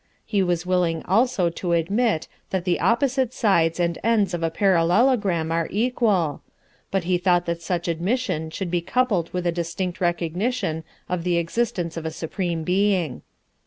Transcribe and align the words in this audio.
He 0.25 0.41
was 0.41 0.65
willing 0.65 1.03
also 1.05 1.51
to 1.51 1.73
admit 1.73 2.27
that 2.49 2.65
the 2.65 2.79
opposite 2.79 3.35
sides 3.35 3.79
and 3.79 3.99
ends 4.03 4.33
of 4.33 4.41
a 4.41 4.49
parallelogram 4.49 5.51
are 5.51 5.67
equal, 5.69 6.41
but 6.89 7.03
he 7.03 7.19
thought 7.19 7.45
that 7.45 7.61
such 7.61 7.87
admission 7.87 8.49
should 8.49 8.71
be 8.71 8.81
coupled 8.81 9.31
with 9.31 9.45
a 9.45 9.51
distinct 9.51 10.01
recognition 10.01 10.83
of 11.07 11.23
the 11.23 11.37
existence 11.37 11.97
of 11.97 12.07
a 12.07 12.09
Supreme 12.09 12.63
Being. 12.63 13.21